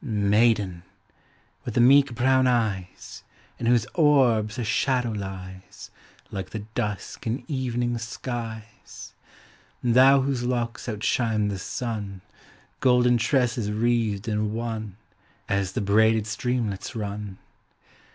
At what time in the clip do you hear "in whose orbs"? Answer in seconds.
3.59-4.57